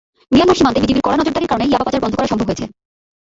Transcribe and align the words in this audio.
Myanmar 0.31 0.57
সীমান্তে 0.59 0.81
বিজিবির 0.81 1.05
কড়া 1.05 1.17
নজরদারির 1.17 1.51
কারণে 1.51 1.65
ইয়াবা 1.67 1.85
পাচার 1.85 2.01
বন্ধ 2.03 2.13
করা 2.15 2.31
সম্ভব 2.31 2.47
হয়েছে। 2.49 2.65